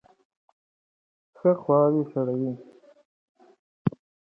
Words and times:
ښه 1.37 1.51
خواوې 1.61 2.03
سړوئ. 2.11 2.53